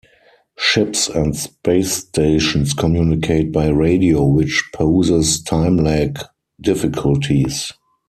[0.57, 6.17] Ships and space stations communicate by radio, which poses time-lag
[6.59, 7.71] difficulties.